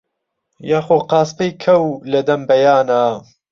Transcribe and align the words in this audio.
یا 0.69 0.79
خۆ 0.85 0.97
قاسپەی 1.11 1.51
کەو 1.63 1.83
لەدەم 2.11 2.41
بەیانا 2.49 3.03